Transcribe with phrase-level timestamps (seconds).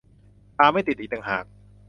[0.57, 1.45] ทาไม่ติดอีกต่างหาก